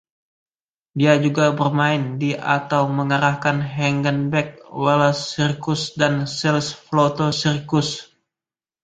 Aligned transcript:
Dia 0.99 1.13
juga 1.25 1.45
bermain 1.59 2.01
di 2.21 2.31
atau 2.55 2.83
mengarahkan 2.97 3.57
Hagenbeck-Wallace 3.73 5.23
Circus 5.37 5.81
dan 6.01 6.13
Sells-Floto 6.37 7.27
Circus. 7.41 7.89